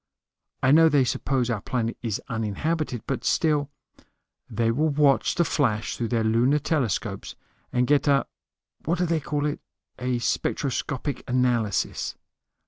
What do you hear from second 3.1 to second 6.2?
still" "They will watch the flash through